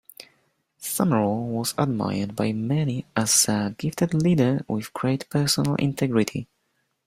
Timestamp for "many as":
2.53-3.47